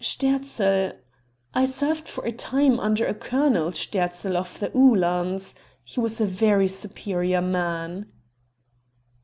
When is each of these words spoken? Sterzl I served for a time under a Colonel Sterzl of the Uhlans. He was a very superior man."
Sterzl 0.03 0.95
I 1.53 1.65
served 1.65 2.07
for 2.07 2.25
a 2.25 2.31
time 2.31 2.79
under 2.79 3.05
a 3.05 3.13
Colonel 3.13 3.69
Sterzl 3.71 4.35
of 4.35 4.57
the 4.59 4.71
Uhlans. 4.75 5.53
He 5.83 5.99
was 5.99 6.19
a 6.19 6.25
very 6.25 6.67
superior 6.67 7.39
man." 7.39 8.11